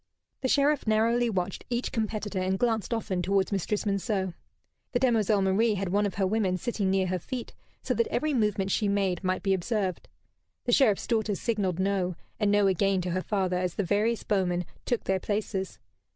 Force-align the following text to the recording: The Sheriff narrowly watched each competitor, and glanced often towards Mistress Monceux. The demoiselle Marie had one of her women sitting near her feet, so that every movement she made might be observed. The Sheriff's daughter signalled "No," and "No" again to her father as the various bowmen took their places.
The 0.41 0.47
Sheriff 0.47 0.87
narrowly 0.87 1.29
watched 1.29 1.63
each 1.69 1.91
competitor, 1.91 2.39
and 2.39 2.57
glanced 2.57 2.91
often 2.91 3.21
towards 3.21 3.51
Mistress 3.51 3.85
Monceux. 3.85 4.33
The 4.93 4.99
demoiselle 4.99 5.43
Marie 5.43 5.75
had 5.75 5.89
one 5.89 6.07
of 6.07 6.15
her 6.15 6.25
women 6.25 6.57
sitting 6.57 6.89
near 6.89 7.05
her 7.05 7.19
feet, 7.19 7.53
so 7.83 7.93
that 7.93 8.07
every 8.07 8.33
movement 8.33 8.71
she 8.71 8.87
made 8.87 9.23
might 9.23 9.43
be 9.43 9.53
observed. 9.53 10.09
The 10.65 10.71
Sheriff's 10.71 11.05
daughter 11.05 11.35
signalled 11.35 11.77
"No," 11.77 12.15
and 12.39 12.49
"No" 12.49 12.65
again 12.65 12.99
to 13.01 13.11
her 13.11 13.21
father 13.21 13.57
as 13.59 13.75
the 13.75 13.83
various 13.83 14.23
bowmen 14.23 14.65
took 14.85 15.03
their 15.03 15.19
places. 15.19 15.77